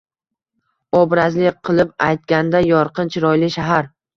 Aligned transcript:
Obrazli 0.99 1.45
qilib 1.69 1.93
aytganda, 2.09 2.65
yorqin, 2.73 3.17
chiroyli 3.17 3.55
shahar 3.59 3.97